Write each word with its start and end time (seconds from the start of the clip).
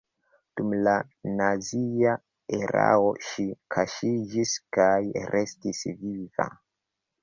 Dum 0.61 0.71
la 0.87 0.93
nazia 1.41 2.15
erao 2.61 3.13
ŝi 3.29 3.47
kaŝiĝis 3.77 4.59
kaj 4.81 4.93
restis 5.37 5.89
viva. 6.05 6.55